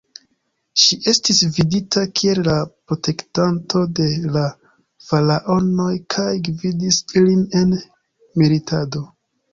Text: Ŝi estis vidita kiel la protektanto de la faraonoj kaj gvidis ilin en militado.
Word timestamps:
Ŝi 0.83 0.95
estis 1.11 1.41
vidita 1.57 2.05
kiel 2.19 2.41
la 2.47 2.55
protektanto 2.71 3.81
de 4.01 4.07
la 4.37 4.45
faraonoj 5.11 5.93
kaj 6.17 6.29
gvidis 6.49 6.99
ilin 7.23 7.45
en 7.63 7.77
militado. 8.43 9.09